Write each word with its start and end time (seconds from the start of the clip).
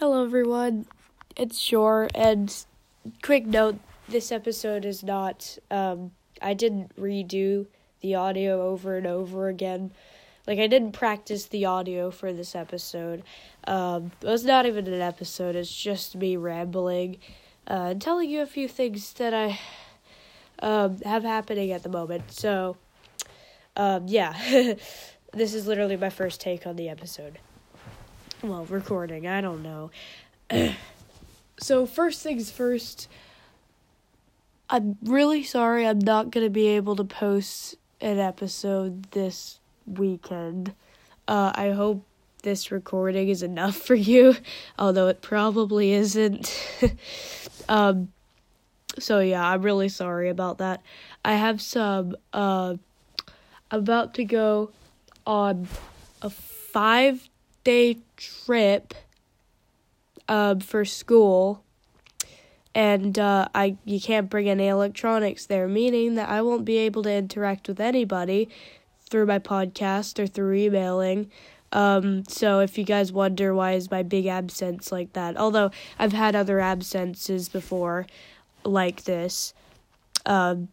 Hello, 0.00 0.24
everyone. 0.24 0.86
It's 1.36 1.58
Shore, 1.58 2.08
and 2.14 2.64
quick 3.22 3.44
note: 3.44 3.78
this 4.08 4.32
episode 4.32 4.86
is 4.86 5.02
not. 5.02 5.58
Um, 5.70 6.12
I 6.40 6.54
didn't 6.54 6.96
redo 6.96 7.66
the 8.00 8.14
audio 8.14 8.62
over 8.62 8.96
and 8.96 9.06
over 9.06 9.48
again. 9.48 9.90
Like 10.46 10.58
I 10.58 10.68
didn't 10.68 10.92
practice 10.92 11.44
the 11.44 11.66
audio 11.66 12.10
for 12.10 12.32
this 12.32 12.54
episode. 12.54 13.24
Um, 13.64 14.12
it 14.22 14.26
was 14.26 14.42
not 14.42 14.64
even 14.64 14.86
an 14.86 15.02
episode. 15.02 15.54
It's 15.54 15.70
just 15.70 16.16
me 16.16 16.34
rambling, 16.34 17.18
uh, 17.68 17.88
and 17.90 18.00
telling 18.00 18.30
you 18.30 18.40
a 18.40 18.46
few 18.46 18.68
things 18.68 19.12
that 19.12 19.34
I 19.34 19.60
um, 20.60 20.96
have 21.02 21.24
happening 21.24 21.72
at 21.72 21.82
the 21.82 21.90
moment. 21.90 22.32
So, 22.32 22.78
um, 23.76 24.06
yeah, 24.08 24.32
this 25.34 25.52
is 25.52 25.66
literally 25.66 25.98
my 25.98 26.08
first 26.08 26.40
take 26.40 26.66
on 26.66 26.76
the 26.76 26.88
episode 26.88 27.38
well, 28.42 28.64
recording, 28.66 29.26
I 29.26 29.40
don't 29.40 29.62
know. 29.62 29.90
so, 31.58 31.86
first 31.86 32.22
things 32.22 32.50
first, 32.50 33.08
I'm 34.68 34.96
really 35.02 35.42
sorry 35.42 35.86
I'm 35.86 35.98
not 35.98 36.30
going 36.30 36.46
to 36.46 36.50
be 36.50 36.68
able 36.68 36.96
to 36.96 37.04
post 37.04 37.76
an 38.00 38.18
episode 38.18 39.10
this 39.10 39.58
weekend. 39.86 40.74
Uh, 41.28 41.52
I 41.54 41.70
hope 41.70 42.04
this 42.42 42.70
recording 42.70 43.28
is 43.28 43.42
enough 43.42 43.76
for 43.76 43.94
you, 43.94 44.36
although 44.78 45.08
it 45.08 45.20
probably 45.20 45.92
isn't. 45.92 46.54
um, 47.68 48.12
so, 48.98 49.20
yeah, 49.20 49.46
I'm 49.46 49.62
really 49.62 49.88
sorry 49.88 50.30
about 50.30 50.58
that. 50.58 50.82
I 51.24 51.34
have 51.34 51.60
some, 51.60 52.16
uh, 52.32 52.76
about 53.70 54.14
to 54.14 54.24
go 54.24 54.70
on 55.26 55.68
a 56.22 56.30
five 56.30 57.29
day 57.64 57.98
trip 58.16 58.94
um, 60.28 60.60
for 60.60 60.84
school, 60.84 61.62
and 62.74 63.18
uh, 63.18 63.48
I 63.54 63.76
you 63.84 64.00
can't 64.00 64.30
bring 64.30 64.48
any 64.48 64.68
electronics 64.68 65.46
there, 65.46 65.66
meaning 65.68 66.14
that 66.14 66.28
I 66.28 66.42
won't 66.42 66.64
be 66.64 66.78
able 66.78 67.02
to 67.02 67.12
interact 67.12 67.68
with 67.68 67.80
anybody 67.80 68.48
through 69.08 69.26
my 69.26 69.38
podcast 69.38 70.18
or 70.18 70.26
through 70.26 70.54
emailing. 70.54 71.30
Um, 71.72 72.24
so 72.26 72.60
if 72.60 72.78
you 72.78 72.84
guys 72.84 73.12
wonder 73.12 73.54
why 73.54 73.72
is 73.72 73.90
my 73.90 74.02
big 74.02 74.26
absence 74.26 74.90
like 74.90 75.12
that, 75.12 75.36
although 75.36 75.70
I've 75.98 76.12
had 76.12 76.34
other 76.34 76.60
absences 76.60 77.48
before, 77.48 78.06
like 78.64 79.04
this, 79.04 79.54
um, 80.26 80.68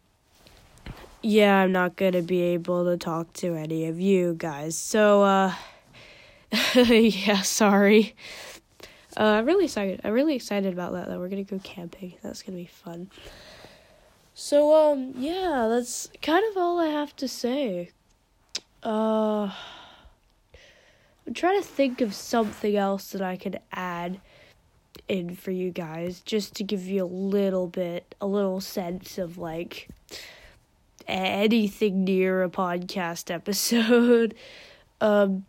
yeah, 1.22 1.56
I'm 1.56 1.72
not 1.72 1.96
gonna 1.96 2.22
be 2.22 2.42
able 2.42 2.84
to 2.84 2.96
talk 2.96 3.32
to 3.34 3.54
any 3.54 3.86
of 3.86 4.00
you 4.00 4.34
guys. 4.38 4.76
So, 4.76 5.22
uh, 5.22 5.54
yeah, 6.74 7.42
sorry. 7.42 8.14
Uh, 9.16 9.22
I'm 9.22 9.46
really 9.46 9.64
excited. 9.64 10.00
I'm 10.04 10.12
really 10.12 10.36
excited 10.36 10.72
about 10.72 10.92
that. 10.92 11.08
Though 11.08 11.18
we're 11.18 11.28
gonna 11.28 11.44
go 11.44 11.58
camping. 11.62 12.14
That's 12.22 12.42
gonna 12.42 12.58
be 12.58 12.66
fun. 12.66 13.10
So 14.34 14.92
um, 14.92 15.14
yeah, 15.16 15.66
that's 15.68 16.08
kind 16.22 16.44
of 16.50 16.56
all 16.56 16.78
I 16.78 16.88
have 16.88 17.14
to 17.16 17.28
say. 17.28 17.90
Uh, 18.82 19.50
I'm 21.26 21.34
trying 21.34 21.60
to 21.60 21.66
think 21.66 22.00
of 22.00 22.14
something 22.14 22.76
else 22.76 23.10
that 23.10 23.20
I 23.20 23.36
could 23.36 23.60
add 23.72 24.20
in 25.08 25.34
for 25.34 25.50
you 25.50 25.70
guys, 25.70 26.20
just 26.20 26.54
to 26.56 26.64
give 26.64 26.86
you 26.86 27.04
a 27.04 27.06
little 27.06 27.66
bit, 27.66 28.14
a 28.20 28.26
little 28.26 28.60
sense 28.60 29.18
of 29.18 29.36
like 29.36 29.88
anything 31.06 32.04
near 32.04 32.42
a 32.44 32.48
podcast 32.48 33.30
episode. 33.30 34.34
um 35.00 35.44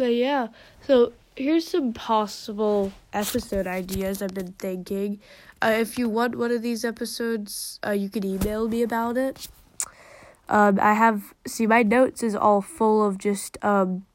but 0.00 0.14
yeah, 0.14 0.48
so 0.86 1.12
here's 1.36 1.68
some 1.68 1.92
possible 1.92 2.90
episode 3.12 3.66
ideas 3.66 4.22
I've 4.22 4.32
been 4.32 4.52
thinking. 4.52 5.20
Uh, 5.60 5.76
if 5.76 5.98
you 5.98 6.08
want 6.08 6.36
one 6.36 6.50
of 6.50 6.62
these 6.62 6.86
episodes, 6.86 7.78
uh, 7.86 7.90
you 7.90 8.08
can 8.08 8.24
email 8.24 8.66
me 8.66 8.82
about 8.82 9.18
it. 9.18 9.48
Um, 10.48 10.78
I 10.80 10.94
have 10.94 11.34
see 11.46 11.66
my 11.66 11.82
notes 11.82 12.22
is 12.22 12.34
all 12.34 12.62
full 12.62 13.06
of 13.06 13.18
just 13.18 13.62
um. 13.62 14.06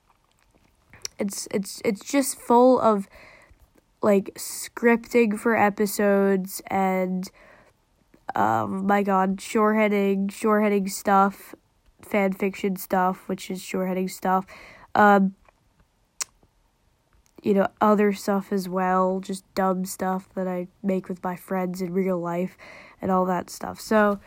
It's 1.19 1.47
it's 1.51 1.83
it's 1.85 2.03
just 2.03 2.35
full 2.35 2.79
of 2.79 3.07
like 4.01 4.33
scripting 4.33 5.37
for 5.37 5.55
episodes 5.55 6.63
and 6.67 7.29
um 8.35 8.87
my 8.87 9.01
god 9.03 9.37
shoreheading 9.37 10.27
shoreheading 10.27 10.89
stuff 10.89 11.55
fan 12.01 12.33
fiction 12.33 12.75
stuff 12.75 13.29
which 13.29 13.49
is 13.49 13.61
shoreheading 13.61 14.09
stuff 14.09 14.45
um 14.93 15.33
you 17.45 17.53
know, 17.53 17.67
other 17.79 18.11
stuff 18.11 18.51
as 18.51 18.67
well, 18.67 19.19
just 19.19 19.45
dumb 19.53 19.85
stuff 19.85 20.27
that 20.33 20.47
I 20.47 20.67
make 20.81 21.07
with 21.07 21.23
my 21.23 21.35
friends 21.35 21.79
in 21.79 21.93
real 21.93 22.17
life 22.17 22.57
and 22.99 23.11
all 23.11 23.23
that 23.25 23.51
stuff. 23.51 23.79
So, 23.79 24.19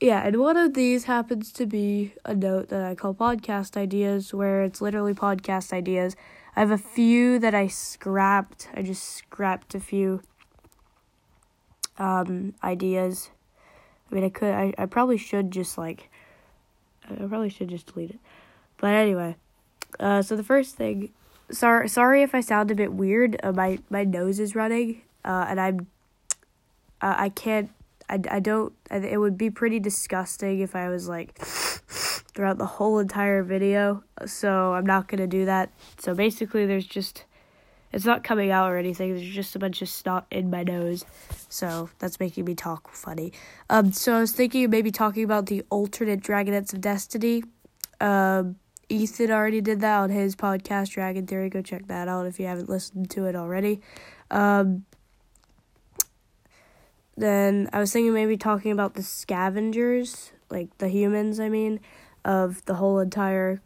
yeah, 0.00 0.26
and 0.26 0.40
one 0.40 0.56
of 0.56 0.74
these 0.74 1.04
happens 1.04 1.52
to 1.52 1.66
be 1.66 2.14
a 2.24 2.34
note 2.34 2.68
that 2.70 2.82
I 2.82 2.96
call 2.96 3.14
podcast 3.14 3.76
ideas, 3.76 4.34
where 4.34 4.64
it's 4.64 4.80
literally 4.80 5.14
podcast 5.14 5.72
ideas. 5.72 6.16
I 6.56 6.60
have 6.60 6.72
a 6.72 6.78
few 6.78 7.38
that 7.38 7.54
I 7.54 7.68
scrapped. 7.68 8.68
I 8.74 8.82
just 8.82 9.04
scrapped 9.04 9.76
a 9.76 9.80
few 9.80 10.20
um, 11.96 12.54
ideas. 12.64 13.30
I 14.10 14.14
mean, 14.16 14.24
I 14.24 14.30
could, 14.30 14.52
I, 14.52 14.74
I 14.76 14.86
probably 14.86 15.16
should 15.16 15.52
just 15.52 15.78
like, 15.78 16.10
I 17.08 17.26
probably 17.26 17.50
should 17.50 17.68
just 17.68 17.94
delete 17.94 18.10
it. 18.10 18.18
But 18.78 18.94
anyway, 18.94 19.36
uh, 20.00 20.22
so 20.22 20.34
the 20.34 20.42
first 20.42 20.74
thing 20.74 21.12
sorry 21.52 21.88
sorry 21.88 22.22
if 22.22 22.34
I 22.34 22.40
sound 22.40 22.70
a 22.70 22.74
bit 22.74 22.92
weird. 22.92 23.38
Uh, 23.42 23.52
my 23.52 23.78
my 23.88 24.04
nose 24.04 24.40
is 24.40 24.54
running, 24.54 25.02
uh, 25.24 25.46
and 25.48 25.60
I'm 25.60 25.86
uh, 27.00 27.14
I 27.16 27.28
can't 27.28 27.70
I, 28.08 28.20
I 28.30 28.40
don't 28.40 28.72
it 28.90 29.18
would 29.18 29.38
be 29.38 29.50
pretty 29.50 29.80
disgusting 29.80 30.60
if 30.60 30.74
I 30.74 30.88
was 30.88 31.08
like 31.08 31.38
throughout 31.38 32.58
the 32.58 32.66
whole 32.66 32.98
entire 32.98 33.42
video. 33.42 34.02
So 34.26 34.74
I'm 34.74 34.86
not 34.86 35.08
gonna 35.08 35.26
do 35.26 35.44
that. 35.46 35.70
So 35.98 36.14
basically, 36.14 36.66
there's 36.66 36.86
just 36.86 37.24
it's 37.92 38.04
not 38.04 38.22
coming 38.22 38.50
out 38.50 38.70
or 38.70 38.76
anything. 38.76 39.16
There's 39.16 39.28
just 39.28 39.56
a 39.56 39.58
bunch 39.58 39.82
of 39.82 39.88
snot 39.88 40.26
in 40.30 40.50
my 40.50 40.62
nose, 40.62 41.04
so 41.48 41.90
that's 41.98 42.20
making 42.20 42.44
me 42.44 42.54
talk 42.54 42.92
funny. 42.92 43.32
Um, 43.68 43.92
so 43.92 44.16
I 44.16 44.20
was 44.20 44.32
thinking 44.32 44.64
of 44.64 44.70
maybe 44.70 44.90
talking 44.90 45.24
about 45.24 45.46
the 45.46 45.64
alternate 45.70 46.20
Dragonets 46.20 46.72
of 46.72 46.80
Destiny. 46.80 47.42
Um 48.00 48.56
Ethan 48.90 49.30
already 49.30 49.60
did 49.60 49.80
that 49.80 49.98
on 49.98 50.10
his 50.10 50.34
podcast, 50.34 50.90
Dragon 50.90 51.26
Theory. 51.26 51.48
Go 51.48 51.62
check 51.62 51.86
that 51.86 52.08
out 52.08 52.26
if 52.26 52.40
you 52.40 52.46
haven't 52.46 52.68
listened 52.68 53.08
to 53.10 53.26
it 53.26 53.36
already. 53.36 53.80
Um, 54.30 54.84
then 57.16 57.68
I 57.72 57.78
was 57.78 57.92
thinking 57.92 58.12
maybe 58.12 58.36
talking 58.36 58.72
about 58.72 58.94
the 58.94 59.02
scavengers, 59.02 60.32
like 60.50 60.76
the 60.78 60.88
humans, 60.88 61.38
I 61.38 61.48
mean, 61.48 61.80
of 62.24 62.64
the 62.64 62.74
whole 62.74 62.98
entire 62.98 63.60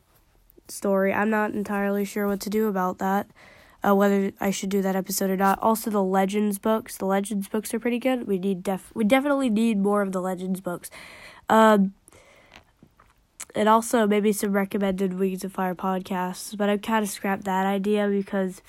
story. 0.69 1.12
I'm 1.12 1.31
not 1.31 1.53
entirely 1.53 2.05
sure 2.05 2.27
what 2.27 2.41
to 2.41 2.51
do 2.51 2.69
about 2.69 2.99
that, 2.99 3.29
uh, 3.87 3.95
whether 3.95 4.33
I 4.41 4.51
should 4.51 4.71
do 4.71 4.83
that 4.83 4.97
episode 4.97 5.31
or 5.31 5.37
not. 5.37 5.59
Also, 5.62 5.91
the 5.91 6.03
Legends 6.03 6.59
books. 6.59 6.97
The 6.97 7.06
Legends 7.06 7.49
books 7.49 7.73
are 7.73 7.81
pretty 7.81 7.99
good. 7.99 8.27
We 8.27 8.39
need 8.39 8.62
def 8.62 8.91
we 8.95 9.05
definitely 9.05 9.51
need 9.51 9.79
more 9.79 10.03
of 10.03 10.12
the 10.12 10.21
Legends 10.21 10.61
books. 10.61 10.91
Um, 11.49 11.95
and 13.54 13.69
also 13.69 14.06
maybe 14.06 14.32
some 14.32 14.53
recommended 14.53 15.19
Wings 15.19 15.44
of 15.44 15.53
Fire 15.53 15.75
podcasts. 15.75 16.56
But 16.56 16.69
I've 16.69 16.82
kind 16.82 17.04
of 17.04 17.10
scrapped 17.10 17.44
that 17.44 17.66
idea 17.66 18.09
because 18.09 18.62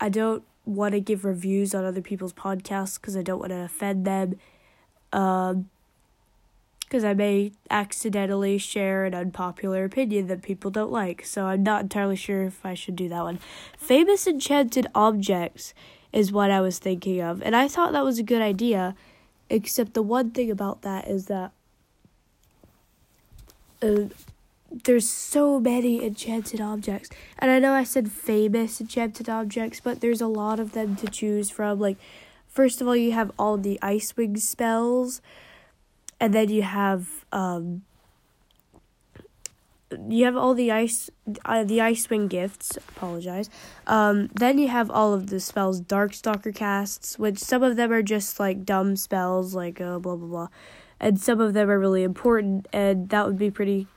I 0.00 0.08
don't 0.08 0.42
want 0.64 0.92
to 0.92 1.00
give 1.00 1.24
reviews 1.24 1.74
on 1.74 1.84
other 1.84 2.00
people's 2.00 2.32
podcasts 2.32 3.00
because 3.00 3.16
I 3.16 3.22
don't 3.22 3.38
want 3.38 3.50
to 3.50 3.62
offend 3.62 4.04
them. 4.06 4.36
Um, 5.12 5.68
because 6.92 7.04
I 7.04 7.14
may 7.14 7.52
accidentally 7.70 8.58
share 8.58 9.06
an 9.06 9.14
unpopular 9.14 9.82
opinion 9.82 10.26
that 10.26 10.42
people 10.42 10.70
don't 10.70 10.92
like. 10.92 11.24
So 11.24 11.46
I'm 11.46 11.62
not 11.62 11.80
entirely 11.80 12.16
sure 12.16 12.42
if 12.42 12.66
I 12.66 12.74
should 12.74 12.96
do 12.96 13.08
that 13.08 13.22
one. 13.22 13.38
Famous 13.78 14.26
enchanted 14.26 14.86
objects 14.94 15.72
is 16.12 16.32
what 16.32 16.50
I 16.50 16.60
was 16.60 16.78
thinking 16.78 17.22
of, 17.22 17.40
and 17.42 17.56
I 17.56 17.66
thought 17.66 17.92
that 17.92 18.04
was 18.04 18.18
a 18.18 18.22
good 18.22 18.42
idea. 18.42 18.94
Except 19.48 19.94
the 19.94 20.02
one 20.02 20.32
thing 20.32 20.50
about 20.50 20.82
that 20.82 21.08
is 21.08 21.26
that 21.26 21.52
uh, 23.82 24.08
there's 24.84 25.08
so 25.08 25.60
many 25.60 26.04
enchanted 26.04 26.60
objects. 26.60 27.10
And 27.38 27.50
I 27.50 27.58
know 27.58 27.72
I 27.72 27.84
said 27.84 28.10
famous 28.10 28.80
enchanted 28.80 29.28
objects, 29.28 29.80
but 29.80 30.00
there's 30.00 30.20
a 30.20 30.26
lot 30.26 30.58
of 30.58 30.72
them 30.72 30.96
to 30.96 31.06
choose 31.08 31.50
from. 31.50 31.78
Like, 31.78 31.98
first 32.48 32.80
of 32.80 32.88
all, 32.88 32.96
you 32.96 33.12
have 33.12 33.32
all 33.38 33.56
the 33.56 33.78
Ice 33.82 34.12
Icewing 34.12 34.38
spells, 34.38 35.20
and 36.18 36.32
then 36.32 36.48
you 36.48 36.62
have 36.62 37.24
um, 37.32 37.82
you 40.08 40.24
have 40.24 40.36
all 40.36 40.54
the 40.54 40.70
ice 40.70 41.10
uh, 41.44 41.64
the 41.64 41.78
Icewing 41.78 42.28
gifts. 42.28 42.76
Apologize. 42.76 43.48
Um, 43.86 44.28
then 44.34 44.58
you 44.58 44.68
have 44.68 44.90
all 44.90 45.14
of 45.14 45.28
the 45.28 45.40
spells 45.40 45.80
Darkstalker 45.80 46.54
casts, 46.54 47.18
which 47.18 47.38
some 47.38 47.62
of 47.62 47.76
them 47.76 47.92
are 47.92 48.02
just 48.02 48.40
like 48.40 48.64
dumb 48.64 48.96
spells, 48.96 49.54
like 49.54 49.80
uh, 49.80 49.98
blah 49.98 50.16
blah 50.16 50.28
blah 50.28 50.48
and 51.02 51.20
some 51.20 51.40
of 51.40 51.52
them 51.52 51.68
are 51.68 51.80
really 51.80 52.04
important, 52.04 52.68
and 52.72 53.08
that 53.10 53.26
would 53.26 53.36
be 53.36 53.50
pretty. 53.50 53.88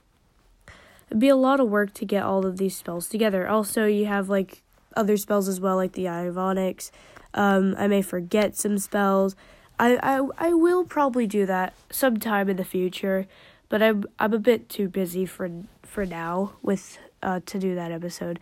It'd 1.08 1.20
be 1.20 1.30
a 1.30 1.36
lot 1.36 1.60
of 1.60 1.70
work 1.70 1.94
to 1.94 2.06
get 2.06 2.24
all 2.24 2.48
of 2.48 2.58
these 2.58 2.76
spells 2.76 3.08
together. 3.08 3.48
Also, 3.48 3.86
you 3.86 4.08
have 4.08 4.28
like 4.28 4.64
other 4.98 5.16
spells 5.16 5.48
as 5.48 5.62
well, 5.62 5.76
like 5.76 5.92
the 5.94 6.06
Ionics. 6.06 6.90
Um, 7.36 7.76
I 7.78 7.88
may 7.88 8.02
forget 8.02 8.56
some 8.56 8.80
spells. 8.80 9.36
I, 9.80 9.98
I 9.98 10.48
I 10.50 10.54
will 10.54 10.84
probably 10.84 11.28
do 11.28 11.46
that 11.46 11.74
sometime 11.92 12.50
in 12.50 12.58
the 12.58 12.66
future, 12.66 13.28
but 13.75 13.83
I'm 13.83 14.06
I'm 14.19 14.31
a 14.31 14.39
bit 14.39 14.69
too 14.69 14.88
busy 14.88 15.25
for 15.25 15.51
for 15.83 16.06
now 16.06 16.54
with 16.62 16.98
uh 17.22 17.42
to 17.45 17.60
do 17.60 17.75
that 17.75 17.92
episode. 17.92 18.39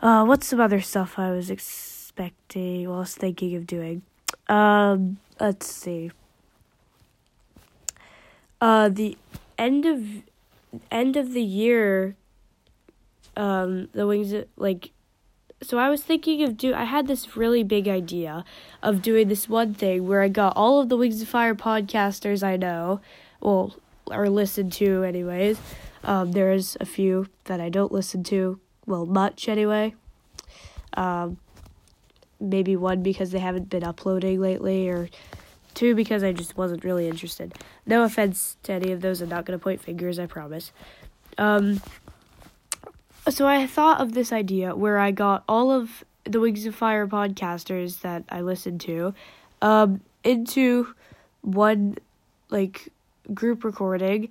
Uh, 0.00 0.24
what's 0.24 0.46
some 0.46 0.58
other 0.58 0.80
stuff 0.80 1.18
I 1.18 1.30
was 1.30 1.50
expecting? 1.50 2.88
Well, 2.88 2.96
I 2.96 3.00
was 3.00 3.14
thinking 3.14 3.54
of 3.54 3.66
doing. 3.66 4.00
Um, 4.48 5.18
let's 5.38 5.66
see. 5.66 6.10
Uh, 8.62 8.88
the 8.88 9.18
end 9.58 9.84
of 9.84 10.06
end 10.90 11.18
of 11.18 11.34
the 11.34 11.42
year. 11.42 12.16
Um, 13.36 13.90
the 13.92 14.06
wings 14.06 14.32
like 14.56 14.92
so 15.62 15.76
I 15.76 15.90
was 15.90 16.02
thinking 16.02 16.42
of 16.44 16.56
do 16.56 16.72
I 16.72 16.84
had 16.84 17.08
this 17.08 17.36
really 17.36 17.62
big 17.62 17.88
idea 17.88 18.46
of 18.82 19.02
doing 19.02 19.28
this 19.28 19.50
one 19.50 19.74
thing 19.74 20.08
where 20.08 20.22
I 20.22 20.28
got 20.28 20.56
all 20.56 20.80
of 20.80 20.88
the 20.88 20.96
Wings 20.96 21.20
of 21.20 21.28
Fire 21.28 21.54
podcasters 21.54 22.42
I 22.42 22.56
know, 22.56 23.02
well 23.42 23.76
or 24.10 24.28
listen 24.28 24.70
to 24.70 25.04
anyways. 25.04 25.58
Um, 26.04 26.32
there's 26.32 26.76
a 26.80 26.86
few 26.86 27.26
that 27.44 27.60
I 27.60 27.68
don't 27.68 27.92
listen 27.92 28.24
to, 28.24 28.58
well 28.86 29.06
much 29.06 29.48
anyway. 29.48 29.94
Um, 30.94 31.38
maybe 32.40 32.74
one 32.76 33.02
because 33.02 33.30
they 33.30 33.38
haven't 33.38 33.68
been 33.68 33.84
uploading 33.84 34.40
lately, 34.40 34.88
or 34.88 35.08
two 35.74 35.94
because 35.94 36.22
I 36.22 36.32
just 36.32 36.56
wasn't 36.56 36.84
really 36.84 37.08
interested. 37.08 37.54
No 37.86 38.02
offense 38.02 38.56
to 38.64 38.72
any 38.72 38.92
of 38.92 39.00
those. 39.00 39.20
I'm 39.20 39.28
not 39.28 39.44
gonna 39.44 39.58
point 39.58 39.80
fingers. 39.80 40.18
I 40.18 40.26
promise. 40.26 40.72
Um, 41.38 41.80
so 43.28 43.46
I 43.46 43.66
thought 43.66 44.00
of 44.00 44.12
this 44.12 44.32
idea 44.32 44.74
where 44.74 44.98
I 44.98 45.10
got 45.10 45.44
all 45.48 45.70
of 45.70 46.04
the 46.24 46.40
Wings 46.40 46.66
of 46.66 46.74
Fire 46.74 47.06
podcasters 47.06 48.00
that 48.00 48.24
I 48.28 48.40
listened 48.40 48.80
to 48.82 49.14
um, 49.62 50.00
into 50.24 50.94
one 51.42 51.96
like 52.50 52.88
group 53.34 53.64
recording 53.64 54.28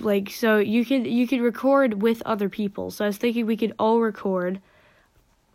like 0.00 0.30
so 0.30 0.58
you 0.58 0.84
can 0.84 1.04
you 1.04 1.26
can 1.26 1.40
record 1.40 2.02
with 2.02 2.22
other 2.22 2.48
people 2.48 2.90
so 2.90 3.04
i 3.04 3.08
was 3.08 3.16
thinking 3.16 3.46
we 3.46 3.56
could 3.56 3.74
all 3.78 4.00
record 4.00 4.60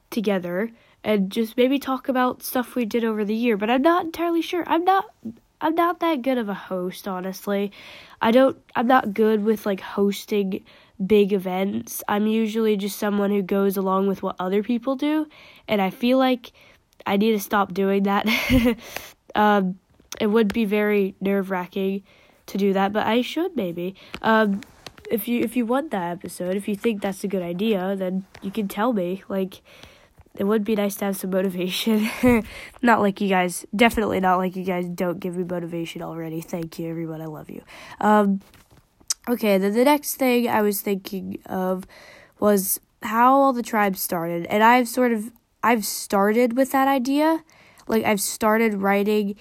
together 0.09 0.71
and 1.03 1.31
just 1.31 1.57
maybe 1.57 1.77
talk 1.77 2.07
about 2.07 2.41
stuff 2.41 2.75
we 2.75 2.85
did 2.85 3.03
over 3.03 3.25
the 3.25 3.35
year 3.35 3.57
but 3.57 3.69
i'm 3.69 3.81
not 3.81 4.05
entirely 4.05 4.41
sure 4.41 4.63
i'm 4.67 4.85
not 4.85 5.05
i'm 5.59 5.75
not 5.75 5.99
that 5.99 6.21
good 6.21 6.37
of 6.37 6.47
a 6.47 6.53
host 6.53 7.07
honestly 7.07 7.71
i 8.21 8.31
don't 8.31 8.57
i'm 8.75 8.87
not 8.87 9.13
good 9.13 9.43
with 9.43 9.65
like 9.65 9.81
hosting 9.81 10.63
big 11.05 11.33
events. 11.33 12.03
I'm 12.07 12.27
usually 12.27 12.77
just 12.77 12.99
someone 12.99 13.31
who 13.31 13.41
goes 13.41 13.77
along 13.77 14.07
with 14.07 14.21
what 14.21 14.35
other 14.39 14.63
people 14.63 14.95
do, 14.95 15.27
and 15.67 15.81
I 15.81 15.89
feel 15.89 16.17
like 16.17 16.51
I 17.05 17.17
need 17.17 17.31
to 17.31 17.39
stop 17.39 17.73
doing 17.73 18.03
that. 18.03 18.27
um, 19.35 19.79
it 20.19 20.27
would 20.27 20.53
be 20.53 20.65
very 20.65 21.15
nerve 21.21 21.51
wracking 21.51 22.03
to 22.49 22.57
do 22.57 22.73
that, 22.73 22.93
but 22.93 23.07
I 23.07 23.21
should 23.21 23.55
maybe. 23.55 23.95
Um, 24.21 24.61
if 25.09 25.27
you 25.27 25.41
if 25.41 25.55
you 25.55 25.65
want 25.65 25.91
that 25.91 26.11
episode, 26.11 26.55
if 26.55 26.67
you 26.67 26.75
think 26.75 27.01
that's 27.01 27.23
a 27.23 27.27
good 27.27 27.41
idea, 27.41 27.95
then 27.95 28.25
you 28.41 28.51
can 28.51 28.67
tell 28.67 28.93
me. 28.93 29.23
Like, 29.27 29.61
it 30.35 30.43
would 30.43 30.63
be 30.63 30.75
nice 30.75 30.95
to 30.97 31.05
have 31.05 31.17
some 31.17 31.29
motivation. 31.39 32.09
not 32.81 33.01
like 33.01 33.19
you 33.21 33.29
guys, 33.29 33.65
definitely 33.75 34.19
not 34.19 34.37
like 34.37 34.55
you 34.55 34.63
guys 34.63 34.87
don't 34.87 35.19
give 35.19 35.37
me 35.37 35.43
motivation 35.43 36.01
already. 36.01 36.41
Thank 36.41 36.77
you, 36.77 36.89
everyone. 36.89 37.21
I 37.21 37.25
love 37.25 37.49
you. 37.49 37.63
Um, 37.99 38.41
Okay, 39.29 39.59
then 39.59 39.73
the 39.73 39.83
next 39.83 40.15
thing 40.15 40.47
I 40.47 40.63
was 40.63 40.81
thinking 40.81 41.37
of 41.45 41.85
was 42.39 42.79
how 43.03 43.35
all 43.35 43.53
the 43.53 43.61
tribes 43.61 44.01
started. 44.01 44.47
And 44.47 44.63
I've 44.63 44.87
sort 44.87 45.11
of 45.11 45.31
I've 45.61 45.85
started 45.85 46.57
with 46.57 46.71
that 46.71 46.87
idea. 46.87 47.43
Like 47.87 48.03
I've 48.05 48.21
started 48.21 48.75
writing 48.75 49.35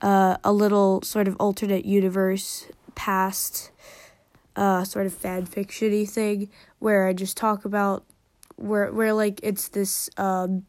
uh, 0.00 0.36
a 0.42 0.52
little 0.52 1.02
sort 1.02 1.28
of 1.28 1.36
alternate 1.36 1.84
universe 1.84 2.66
past 2.94 3.70
uh, 4.56 4.84
sort 4.84 5.06
of 5.06 5.14
fan 5.14 5.46
fictiony 5.46 6.08
thing 6.08 6.50
where 6.78 7.06
I 7.06 7.12
just 7.12 7.36
talk 7.36 7.64
about 7.64 8.04
where 8.56 8.92
where 8.92 9.14
like 9.14 9.40
it's 9.42 9.68
this 9.68 10.10
um 10.18 10.66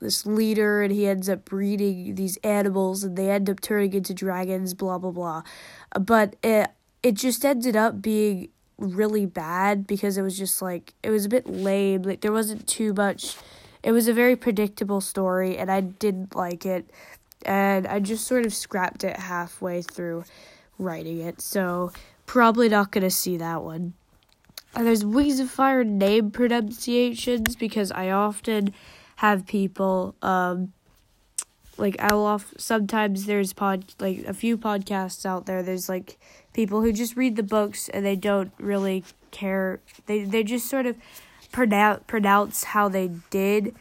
this 0.00 0.26
leader 0.26 0.82
and 0.82 0.92
he 0.92 1.06
ends 1.06 1.28
up 1.30 1.44
breeding 1.46 2.16
these 2.16 2.36
animals 2.38 3.02
and 3.04 3.16
they 3.16 3.30
end 3.30 3.48
up 3.48 3.60
turning 3.60 3.94
into 3.94 4.12
dragons 4.12 4.74
blah 4.74 4.98
blah 4.98 5.10
blah. 5.10 5.42
But 5.98 6.36
it 6.42 6.70
it 7.02 7.14
just 7.14 7.44
ended 7.44 7.76
up 7.76 8.02
being 8.02 8.48
really 8.76 9.24
bad 9.24 9.86
because 9.86 10.18
it 10.18 10.22
was 10.22 10.36
just 10.36 10.60
like 10.60 10.94
it 11.02 11.10
was 11.10 11.24
a 11.24 11.28
bit 11.28 11.46
lame. 11.46 12.02
Like 12.02 12.20
there 12.20 12.32
wasn't 12.32 12.66
too 12.66 12.92
much 12.92 13.36
it 13.84 13.92
was 13.92 14.08
a 14.08 14.14
very 14.14 14.34
predictable 14.34 15.00
story 15.00 15.56
and 15.56 15.70
i 15.70 15.80
didn't 15.80 16.34
like 16.34 16.66
it 16.66 16.90
and 17.44 17.86
i 17.86 17.98
just 17.98 18.26
sort 18.26 18.46
of 18.46 18.54
scrapped 18.54 19.04
it 19.04 19.16
halfway 19.16 19.82
through 19.82 20.24
writing 20.78 21.20
it 21.20 21.40
so 21.40 21.92
probably 22.26 22.68
not 22.68 22.90
gonna 22.90 23.10
see 23.10 23.36
that 23.36 23.62
one 23.62 23.94
and 24.74 24.86
there's 24.86 25.04
wings 25.04 25.38
of 25.38 25.50
fire 25.50 25.84
name 25.84 26.30
pronunciations 26.30 27.56
because 27.56 27.92
i 27.92 28.10
often 28.10 28.72
have 29.16 29.46
people 29.46 30.14
um 30.22 30.72
like 31.76 31.96
I'll 31.98 32.20
off 32.20 32.54
sometimes 32.56 33.26
there's 33.26 33.52
pod 33.52 33.84
like 33.98 34.24
a 34.28 34.32
few 34.32 34.56
podcasts 34.56 35.26
out 35.26 35.46
there 35.46 35.60
there's 35.60 35.88
like 35.88 36.18
people 36.52 36.80
who 36.80 36.92
just 36.92 37.16
read 37.16 37.34
the 37.34 37.42
books 37.42 37.88
and 37.88 38.06
they 38.06 38.16
don't 38.16 38.52
really 38.58 39.04
care. 39.34 39.80
They 40.06 40.24
they 40.24 40.42
just 40.42 40.70
sort 40.70 40.86
of 40.86 40.96
pronounce 41.52 42.02
pronounce 42.06 42.64
how 42.64 42.88
they 42.88 43.10
did. 43.28 43.74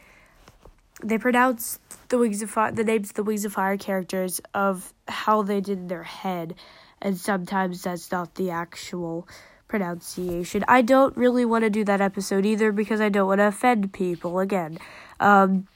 They 1.03 1.17
pronounce 1.17 1.79
the 2.09 2.17
Wings 2.17 2.41
of 2.41 2.49
Fire, 2.49 2.71
the 2.71 2.83
names 2.83 3.09
of 3.09 3.15
the 3.15 3.23
Wings 3.23 3.45
of 3.45 3.53
Fire 3.53 3.77
characters 3.77 4.41
of 4.53 4.93
how 5.07 5.41
they 5.41 5.61
did 5.61 5.77
in 5.77 5.87
their 5.87 6.03
head, 6.03 6.55
and 7.01 7.17
sometimes 7.17 7.83
that's 7.83 8.11
not 8.11 8.35
the 8.35 8.51
actual 8.51 9.27
pronunciation. 9.67 10.63
I 10.67 10.81
don't 10.81 11.15
really 11.17 11.45
want 11.45 11.63
to 11.63 11.69
do 11.69 11.83
that 11.85 11.99
episode 11.99 12.45
either 12.45 12.71
because 12.71 13.01
I 13.01 13.09
don't 13.09 13.27
want 13.27 13.39
to 13.39 13.47
offend 13.47 13.91
people 13.91 14.39
again. 14.39 14.77
Um, 15.19 15.67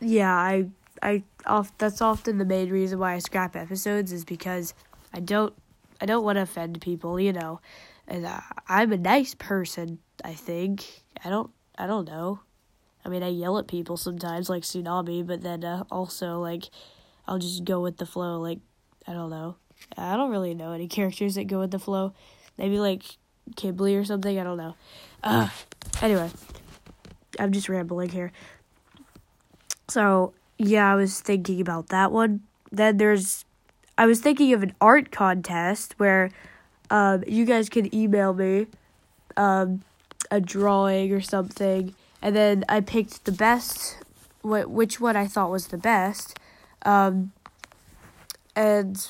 yeah, 0.00 0.34
I 0.34 0.68
I 1.02 1.22
off 1.46 1.76
that's 1.78 2.00
often 2.00 2.38
the 2.38 2.44
main 2.44 2.70
reason 2.70 2.98
why 2.98 3.14
I 3.14 3.18
scrap 3.18 3.56
episodes 3.56 4.12
is 4.12 4.24
because 4.24 4.74
I 5.12 5.20
don't 5.20 5.54
I 6.00 6.06
don't 6.06 6.24
want 6.24 6.36
to 6.36 6.42
offend 6.42 6.80
people, 6.80 7.18
you 7.18 7.32
know. 7.32 7.60
And 8.06 8.26
uh, 8.26 8.40
I'm 8.68 8.92
a 8.92 8.98
nice 8.98 9.34
person, 9.34 9.98
I 10.22 10.34
think. 10.34 10.84
I 11.24 11.30
don't 11.30 11.50
I 11.78 11.86
don't 11.86 12.06
know. 12.06 12.40
I 13.04 13.08
mean, 13.08 13.22
I 13.22 13.28
yell 13.28 13.58
at 13.58 13.66
people 13.66 13.96
sometimes 13.96 14.48
like 14.48 14.62
Tsunami, 14.62 15.26
but 15.26 15.42
then 15.42 15.64
uh, 15.64 15.84
also 15.90 16.40
like 16.40 16.64
I'll 17.26 17.38
just 17.38 17.64
go 17.64 17.80
with 17.80 17.98
the 17.98 18.06
flow 18.06 18.40
like 18.40 18.60
I 19.06 19.12
don't 19.12 19.30
know. 19.30 19.56
I 19.96 20.16
don't 20.16 20.30
really 20.30 20.54
know 20.54 20.72
any 20.72 20.88
characters 20.88 21.34
that 21.34 21.44
go 21.44 21.60
with 21.60 21.70
the 21.70 21.78
flow. 21.78 22.14
Maybe 22.56 22.78
like 22.78 23.02
Qibli 23.56 24.00
or 24.00 24.04
something, 24.04 24.38
I 24.38 24.44
don't 24.44 24.58
know. 24.58 24.74
Uh 25.22 25.48
anyway, 26.00 26.30
I'm 27.38 27.52
just 27.52 27.68
rambling 27.68 28.10
here. 28.10 28.32
So, 29.88 30.32
yeah, 30.58 30.90
I 30.90 30.94
was 30.94 31.20
thinking 31.20 31.60
about 31.60 31.88
that 31.88 32.10
one. 32.10 32.40
Then 32.72 32.96
there's 32.96 33.44
I 33.96 34.06
was 34.06 34.20
thinking 34.20 34.52
of 34.52 34.62
an 34.62 34.74
art 34.80 35.12
contest 35.12 35.94
where 35.98 36.30
um, 36.90 37.22
you 37.26 37.44
guys 37.44 37.68
could 37.68 37.94
email 37.94 38.34
me 38.34 38.66
um, 39.36 39.82
a 40.30 40.40
drawing 40.40 41.12
or 41.12 41.20
something, 41.20 41.94
and 42.24 42.34
then 42.34 42.64
I 42.70 42.80
picked 42.80 43.26
the 43.26 43.32
best, 43.32 43.98
wh- 44.40 44.66
which 44.66 44.98
one 44.98 45.14
I 45.14 45.26
thought 45.26 45.50
was 45.50 45.66
the 45.66 45.76
best, 45.76 46.38
um, 46.86 47.32
and 48.56 49.06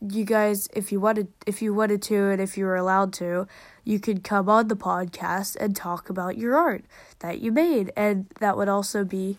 you 0.00 0.24
guys, 0.24 0.68
if 0.74 0.90
you 0.90 0.98
wanted, 0.98 1.28
if 1.46 1.62
you 1.62 1.72
wanted 1.72 2.02
to, 2.02 2.30
and 2.30 2.40
if 2.40 2.58
you 2.58 2.64
were 2.64 2.74
allowed 2.74 3.12
to, 3.14 3.46
you 3.84 4.00
could 4.00 4.24
come 4.24 4.48
on 4.48 4.66
the 4.66 4.74
podcast 4.74 5.56
and 5.60 5.76
talk 5.76 6.10
about 6.10 6.36
your 6.36 6.56
art 6.56 6.84
that 7.20 7.38
you 7.38 7.52
made, 7.52 7.92
and 7.96 8.26
that 8.40 8.56
would 8.56 8.68
also 8.68 9.04
be 9.04 9.38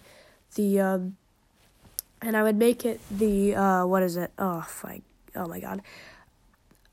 the 0.55 0.79
um, 0.79 1.17
and 2.21 2.37
I 2.37 2.43
would 2.43 2.55
make 2.55 2.85
it 2.85 3.01
the 3.11 3.53
uh, 3.53 3.85
what 3.85 4.01
is 4.01 4.15
it? 4.15 4.31
Oh, 4.39 4.65
my, 4.81 5.01
oh 5.35 5.47
my 5.49 5.59
god. 5.59 5.81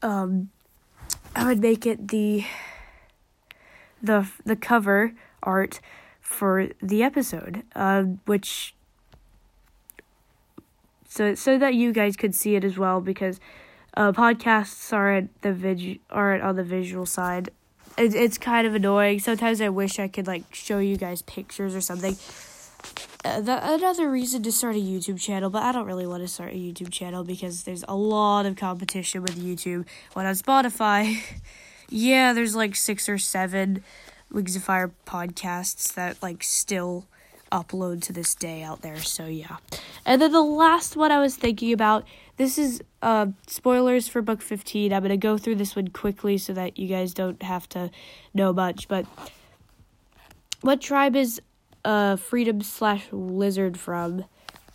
Um, 0.03 0.51
I 1.37 1.47
would 1.47 1.61
make 1.61 1.87
it 1.87 2.09
the 2.09 2.45
the 4.03 4.29
the 4.45 4.57
cover 4.57 5.13
art 5.45 5.79
for 6.31 6.69
the 6.81 7.03
episode, 7.03 7.65
uh, 7.75 8.03
which 8.25 8.75
so 11.09 11.35
so 11.35 11.59
that 11.59 11.75
you 11.75 11.93
guys 11.93 12.17
could 12.17 12.35
see 12.35 12.55
it 12.55 12.65
as 12.65 12.79
well 12.79 13.01
because 13.01 13.41
uh, 13.97 14.13
podcasts 14.13 14.93
are 14.93 15.13
at 15.13 15.43
the 15.43 15.53
vid 15.53 15.99
are 16.09 16.41
on 16.41 16.57
the 16.57 16.65
visual 16.65 17.05
side. 17.05 17.51
It, 17.99 18.15
it's 18.15 18.39
kind 18.39 18.67
of 18.67 18.75
annoying. 18.75 19.19
Sometimes 19.19 19.61
I 19.61 19.69
wish 19.69 19.99
I 19.99 20.07
could 20.07 20.27
like 20.27 20.55
show 20.55 20.79
you 20.79 20.97
guys 20.97 21.23
pictures 21.23 21.75
or 21.75 21.81
something 21.81 22.17
uh, 23.25 23.41
the, 23.41 23.75
another 23.75 24.09
reason 24.11 24.43
to 24.45 24.53
start 24.53 24.77
a 24.77 24.79
YouTube 24.79 25.21
channel, 25.21 25.51
but 25.51 25.63
I 25.63 25.73
don't 25.73 25.87
really 25.87 26.07
want 26.07 26.23
to 26.23 26.29
start 26.29 26.53
a 26.53 26.57
YouTube 26.57 26.91
channel 26.91 27.23
because 27.23 27.65
there's 27.65 27.85
a 27.87 27.95
lot 27.95 28.47
of 28.47 28.57
competition 28.57 29.23
with 29.23 29.37
YouTube. 29.37 29.87
When 30.15 30.25
on 30.25 30.35
Spotify, 30.35 31.21
yeah, 31.91 32.33
there's 32.33 32.57
like 32.57 32.77
six 32.77 33.09
or 33.09 33.19
seven 33.19 33.83
Wings 34.33 34.57
of 34.57 34.63
Fire 34.63 34.93
podcasts 35.07 35.93
that 35.95 36.23
like 36.23 36.43
still 36.43 37.07
upload 37.51 38.01
to 38.03 38.13
this 38.13 38.35
day 38.35 38.63
out 38.63 38.83
there. 38.83 38.99
So 38.99 39.27
yeah. 39.27 39.57
And 40.07 40.23
then 40.23 40.33
the 40.33 40.43
last 40.43 40.97
one 40.97 41.11
I 41.11 41.21
was 41.21 41.37
thinking 41.37 41.73
about, 41.73 42.05
this 42.37 42.59
is 42.59 42.83
uh 43.03 43.27
spoilers 43.47 44.09
for 44.09 44.23
book 44.23 44.43
15. 44.43 44.93
I'm 44.93 45.01
going 45.01 45.11
to 45.11 45.17
go 45.17 45.37
through 45.37 45.57
this 45.57 45.75
one 45.75 45.89
quickly 45.89 46.39
so 46.39 46.53
that 46.53 46.79
you 46.79 46.89
guys 46.89 47.13
don't 47.15 47.43
have 47.43 47.69
to 47.71 47.91
know 48.33 48.53
much, 48.53 48.89
but 48.89 49.07
what 50.61 50.81
tribe 50.81 51.17
is 51.17 51.41
uh 51.85 52.17
freedom 52.17 52.63
slash 52.63 53.07
lizard 53.13 53.79
from? 53.79 54.25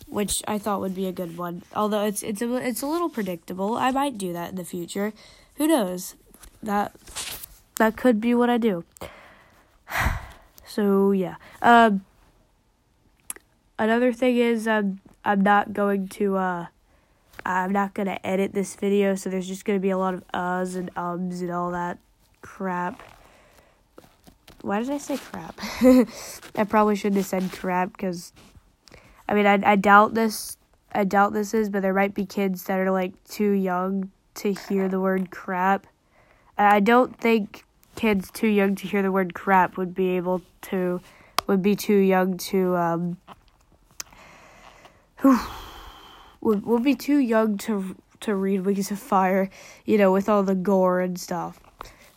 Which 0.08 0.42
I 0.46 0.58
thought 0.58 0.80
would 0.80 0.94
be 0.94 1.06
a 1.06 1.12
good 1.12 1.36
one. 1.36 1.62
Although 1.74 2.04
it's 2.04 2.22
it's 2.22 2.42
a 2.42 2.54
it's 2.56 2.82
a 2.82 2.86
little 2.86 3.08
predictable. 3.08 3.76
I 3.76 3.90
might 3.90 4.18
do 4.18 4.32
that 4.32 4.50
in 4.50 4.56
the 4.56 4.64
future. 4.64 5.12
Who 5.56 5.66
knows? 5.66 6.14
That 6.62 6.92
that 7.78 7.96
could 7.96 8.20
be 8.20 8.34
what 8.34 8.48
I 8.48 8.58
do. 8.58 8.84
So 10.68 11.12
yeah. 11.12 11.36
Um 11.62 12.04
another 13.78 14.12
thing 14.12 14.36
is 14.36 14.68
um 14.68 15.00
I'm 15.24 15.40
not 15.40 15.72
going 15.72 16.08
to 16.08 16.36
uh 16.36 16.66
I'm 17.44 17.72
not 17.72 17.94
gonna 17.94 18.18
edit 18.24 18.52
this 18.52 18.74
video, 18.74 19.14
so 19.14 19.30
there's 19.30 19.46
just 19.46 19.64
gonna 19.64 19.78
be 19.78 19.90
a 19.90 19.98
lot 19.98 20.14
of 20.14 20.24
uhs 20.34 20.76
and 20.76 20.90
ums 20.96 21.40
and 21.40 21.50
all 21.50 21.70
that 21.70 21.98
crap. 22.42 23.02
Why 24.62 24.80
did 24.80 24.90
I 24.90 24.98
say 24.98 25.16
crap? 25.16 25.58
I 26.56 26.64
probably 26.64 26.96
shouldn't 26.96 27.18
have 27.18 27.26
said 27.26 27.52
crap 27.52 27.92
because 27.92 28.32
I 29.28 29.34
mean 29.34 29.46
I 29.46 29.60
I 29.64 29.76
doubt 29.76 30.14
this 30.14 30.56
I 30.92 31.04
doubt 31.04 31.34
this 31.34 31.52
is, 31.52 31.68
but 31.68 31.82
there 31.82 31.92
might 31.92 32.14
be 32.14 32.24
kids 32.24 32.64
that 32.64 32.78
are 32.78 32.90
like 32.90 33.12
too 33.24 33.50
young 33.50 34.10
to 34.36 34.54
hear 34.54 34.88
the 34.88 35.00
word 35.00 35.30
crap. 35.30 35.86
I 36.56 36.80
don't 36.80 37.18
think 37.18 37.65
kids 37.96 38.30
too 38.30 38.48
young 38.48 38.74
to 38.76 38.86
hear 38.86 39.02
the 39.02 39.10
word 39.10 39.34
crap 39.34 39.76
would 39.76 39.94
be 39.94 40.16
able 40.16 40.42
to 40.62 41.00
would 41.46 41.62
be 41.62 41.74
too 41.74 41.96
young 41.96 42.36
to 42.36 42.76
um 42.76 43.16
would 46.40 46.64
would 46.64 46.82
be 46.84 46.94
too 46.94 47.18
young 47.18 47.58
to 47.58 47.96
to 48.20 48.34
read 48.34 48.64
Wings 48.64 48.90
of 48.90 48.98
Fire, 48.98 49.50
you 49.84 49.98
know, 49.98 50.12
with 50.12 50.28
all 50.28 50.42
the 50.42 50.54
gore 50.54 51.00
and 51.00 51.18
stuff. 51.18 51.60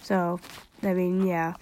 So, 0.01 0.39
I 0.83 0.93
mean, 0.93 1.25
yeah. 1.25 1.53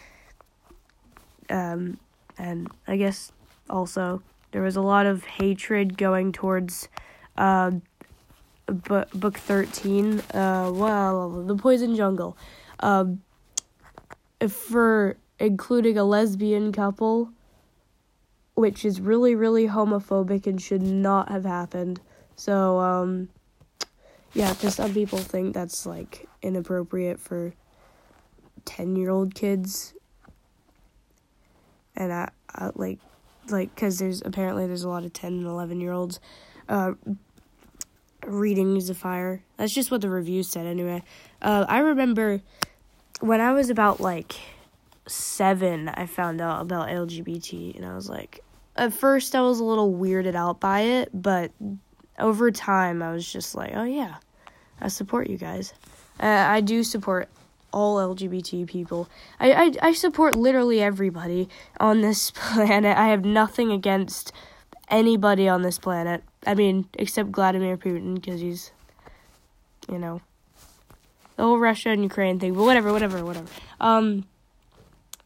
Um, 1.50 1.98
and 2.38 2.68
I 2.88 2.98
guess 2.98 3.32
also 3.70 4.22
there 4.52 4.62
was 4.62 4.76
a 4.76 4.82
lot 4.82 5.06
of 5.06 5.24
hatred 5.26 5.98
going 5.98 6.32
towards 6.32 6.88
uh, 7.38 7.72
book 8.68 9.38
13, 9.38 10.20
uh, 10.34 10.72
well, 10.74 11.44
The 11.44 11.56
Poison 11.56 11.96
Jungle. 11.96 12.38
Um, 12.80 13.22
for 14.48 15.18
including 15.40 15.98
a 15.98 16.04
lesbian 16.04 16.72
couple, 16.72 17.32
which 18.56 18.84
is 18.86 19.00
really, 19.00 19.36
really 19.36 19.68
homophobic 19.68 20.48
and 20.48 20.62
should 20.62 20.82
not 20.82 21.30
have 21.30 21.46
happened. 21.46 22.00
So, 22.36 22.80
um, 22.80 23.30
yeah, 24.34 24.54
because 24.54 24.76
some 24.76 24.94
people 24.94 25.20
think 25.20 25.54
that's 25.54 25.86
like 25.86 26.28
inappropriate 26.42 27.20
for 27.20 27.54
10 28.66 28.96
year 28.96 29.10
old 29.10 29.34
kids. 29.34 29.94
And 31.96 32.14
I, 32.14 32.30
I 32.54 32.70
like, 32.76 33.00
like, 33.50 33.74
because 33.74 33.98
there's 33.98 34.22
apparently 34.22 34.68
there's 34.68 34.84
a 34.84 34.90
lot 34.90 35.04
of 35.04 35.14
10 35.14 35.34
and 35.34 35.46
11 35.46 35.82
year 35.82 35.92
olds 35.92 36.20
uh, 36.70 36.94
reading 38.26 38.80
Fire. 38.94 39.44
That's 39.58 39.74
just 39.74 39.90
what 39.90 40.02
the 40.02 40.10
reviews 40.10 40.50
said, 40.50 40.66
anyway. 40.68 41.04
Uh, 41.42 41.66
I 41.68 41.80
remember 41.80 42.42
when 43.20 43.42
I 43.42 43.54
was 43.54 43.70
about 43.70 44.00
like 44.00 44.36
seven, 45.08 45.90
I 45.90 46.06
found 46.06 46.42
out 46.42 46.62
about 46.62 46.90
LGBT, 46.90 47.76
and 47.76 47.86
I 47.86 47.96
was 47.96 48.10
like, 48.10 48.44
at 48.76 48.94
first 48.94 49.36
I 49.36 49.42
was 49.42 49.60
a 49.60 49.64
little 49.64 49.94
weirded 49.94 50.36
out 50.36 50.60
by 50.60 50.82
it, 50.82 51.10
but 51.14 51.52
over 52.20 52.52
time 52.52 53.02
I 53.02 53.12
was 53.12 53.32
just 53.32 53.56
like, 53.56 53.72
oh 53.76 53.84
yeah, 53.84 54.16
I 54.80 54.88
support 54.88 55.30
you 55.30 55.38
guys. 55.38 55.74
Uh, 56.20 56.26
I 56.26 56.62
do 56.62 56.84
support 56.84 57.30
all 57.72 57.98
LGBT 57.98 58.68
people. 58.68 59.08
I, 59.40 59.52
I 59.52 59.72
I 59.82 59.92
support 59.94 60.36
literally 60.36 60.82
everybody 60.82 61.50
on 61.80 62.02
this 62.02 62.32
planet. 62.36 62.98
I 62.98 63.08
have 63.08 63.26
nothing 63.26 63.72
against 63.72 64.32
anybody 64.90 65.50
on 65.50 65.62
this 65.62 65.78
planet. 65.78 66.24
I 66.46 66.56
mean, 66.56 66.88
except 66.94 67.30
Vladimir 67.30 67.78
Putin 67.78 68.16
because 68.16 68.40
he's, 68.40 68.72
you 69.90 70.00
know, 70.00 70.22
the 71.38 71.44
whole 71.44 71.58
Russia 71.58 71.90
and 71.90 72.04
Ukraine 72.04 72.40
thing. 72.40 72.54
But 72.54 72.64
whatever, 72.64 72.92
whatever, 72.92 73.24
whatever. 73.24 73.48
Um. 73.80 74.26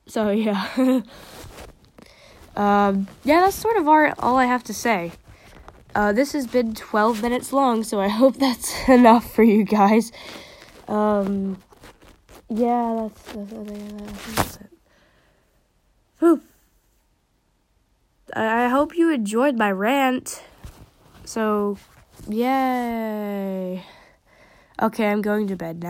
So 0.06 0.30
yeah. 0.30 1.02
um. 2.56 3.08
Yeah, 3.24 3.42
that's 3.42 3.56
sort 3.56 3.78
of 3.78 3.88
our, 3.88 4.14
all 4.20 4.38
I 4.38 4.46
have 4.46 4.64
to 4.66 4.74
say. 4.74 5.14
Uh, 5.94 6.14
this 6.14 6.32
has 6.32 6.48
been 6.48 6.74
12 6.74 7.22
minutes 7.22 7.52
long, 7.52 7.84
so 7.84 8.00
I 8.00 8.08
hope 8.22 8.36
that's 8.38 8.88
enough 8.88 9.34
for 9.34 9.44
you 9.44 9.64
guys. 9.64 10.12
Um, 10.88 11.62
yeah, 12.50 13.10
that's, 13.10 13.32
that's, 13.34 13.52
that's, 13.52 14.36
that's 14.36 14.56
it. 14.58 14.70
Whew. 16.20 16.42
I, 18.36 18.66
I 18.66 18.68
hope 18.70 18.96
you 18.96 19.12
enjoyed 19.12 19.58
my 19.58 19.72
rant. 19.72 20.44
So, 21.26 21.78
yay. 22.28 23.86
Okay, 24.82 25.08
I'm 25.08 25.22
going 25.22 25.48
to 25.48 25.56
bed 25.56 25.84
now. 25.84 25.90